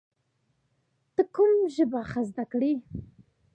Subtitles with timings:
[1.13, 2.73] ته کوم ژبه ښه زده کړې؟